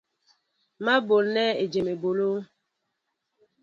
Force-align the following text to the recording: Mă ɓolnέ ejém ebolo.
Mă 0.83 0.93
ɓolnέ 1.07 1.43
ejém 1.63 1.87
ebolo. 1.93 2.29